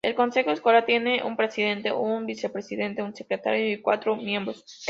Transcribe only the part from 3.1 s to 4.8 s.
secretario, y cuatro miembros.